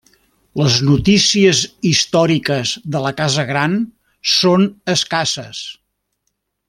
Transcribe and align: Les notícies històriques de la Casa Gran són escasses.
Les 0.59 0.75
notícies 0.85 1.59
històriques 1.89 2.71
de 2.95 3.03
la 3.05 3.11
Casa 3.19 3.45
Gran 3.51 3.77
són 4.37 4.65
escasses. 4.95 5.63